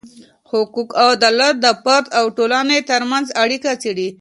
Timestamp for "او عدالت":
1.01-1.55